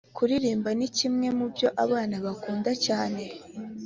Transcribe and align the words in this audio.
kuririmba 0.15 0.69
ni 0.77 0.87
kimwe 0.97 1.27
mu 1.37 1.45
byo 1.53 1.67
abana 1.83 2.15
bakunda 2.25 2.71
cyane, 2.85 3.21